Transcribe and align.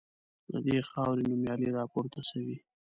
له 0.51 0.59
دې 0.65 0.77
خاوري 0.89 1.23
نومیالي 1.29 1.67
راپورته 1.77 2.19
سوي 2.29 2.55